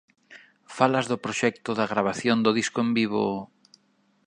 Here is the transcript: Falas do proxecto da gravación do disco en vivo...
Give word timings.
Falas 0.77 1.05
do 1.11 1.21
proxecto 1.23 1.69
da 1.79 1.89
gravación 1.93 2.37
do 2.45 2.51
disco 2.59 2.79
en 2.85 2.89
vivo... 2.99 3.25